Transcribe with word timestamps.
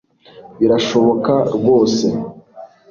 Birashoboka 0.59 1.33
rwose 1.57 2.07